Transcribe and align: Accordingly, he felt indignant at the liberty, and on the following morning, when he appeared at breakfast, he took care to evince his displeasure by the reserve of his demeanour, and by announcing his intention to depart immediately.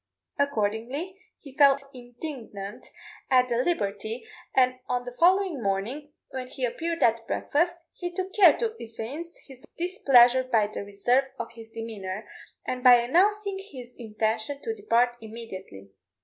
Accordingly, 0.39 1.21
he 1.37 1.55
felt 1.55 1.83
indignant 1.93 2.87
at 3.29 3.49
the 3.49 3.57
liberty, 3.63 4.25
and 4.55 4.79
on 4.89 5.05
the 5.05 5.15
following 5.19 5.61
morning, 5.61 6.11
when 6.31 6.47
he 6.47 6.65
appeared 6.65 7.03
at 7.03 7.27
breakfast, 7.27 7.75
he 7.93 8.11
took 8.11 8.33
care 8.33 8.57
to 8.57 8.73
evince 8.79 9.37
his 9.47 9.63
displeasure 9.77 10.43
by 10.43 10.65
the 10.65 10.83
reserve 10.83 11.25
of 11.37 11.51
his 11.51 11.69
demeanour, 11.69 12.27
and 12.65 12.83
by 12.83 12.95
announcing 12.95 13.59
his 13.59 13.95
intention 13.95 14.59
to 14.63 14.73
depart 14.73 15.17
immediately. 15.21 15.91